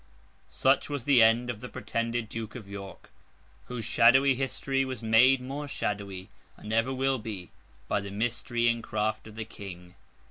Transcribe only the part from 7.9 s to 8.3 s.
the